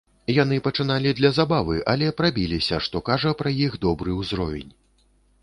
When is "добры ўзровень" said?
3.87-4.69